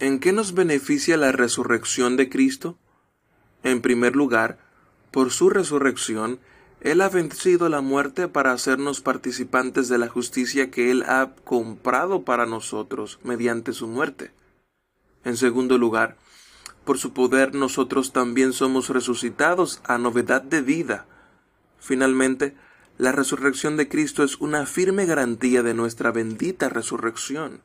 [0.00, 2.78] ¿En qué nos beneficia la resurrección de Cristo?
[3.62, 4.58] En primer lugar,
[5.10, 6.40] por su resurrección,
[6.80, 12.22] Él ha vencido la muerte para hacernos participantes de la justicia que Él ha comprado
[12.22, 14.30] para nosotros mediante su muerte.
[15.22, 16.16] En segundo lugar,
[16.86, 21.04] por su poder nosotros también somos resucitados a novedad de vida.
[21.78, 22.56] Finalmente,
[22.96, 27.60] la resurrección de Cristo es una firme garantía de nuestra bendita resurrección.